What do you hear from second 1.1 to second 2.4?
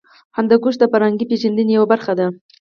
پیژندنې یوه برخه ده.